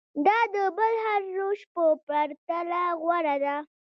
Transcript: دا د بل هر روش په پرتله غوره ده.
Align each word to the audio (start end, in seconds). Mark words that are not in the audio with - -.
دا 0.25 0.39
د 0.53 0.55
بل 0.77 0.93
هر 1.05 1.21
روش 1.37 1.59
په 1.73 1.83
پرتله 2.05 2.83
غوره 3.01 3.35
ده. 3.43 3.55